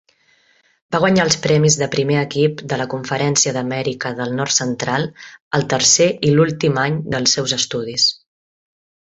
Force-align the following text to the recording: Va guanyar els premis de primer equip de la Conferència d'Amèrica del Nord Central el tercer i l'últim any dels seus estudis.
Va 0.93 0.99
guanyar 1.01 1.25
els 1.29 1.35
premis 1.43 1.75
de 1.81 1.87
primer 1.95 2.17
equip 2.21 2.63
de 2.71 2.79
la 2.83 2.87
Conferència 2.93 3.53
d'Amèrica 3.59 4.13
del 4.21 4.33
Nord 4.41 4.55
Central 4.57 5.07
el 5.59 5.67
tercer 5.75 6.09
i 6.31 6.33
l'últim 6.33 6.81
any 6.87 6.99
dels 7.17 7.37
seus 7.39 7.55
estudis. 7.61 8.09